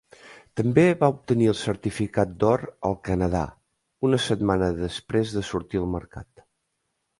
[0.59, 3.43] També va obtenir el certificat d'or al Canadà,
[4.09, 6.47] una setmana després de sortir al mercat.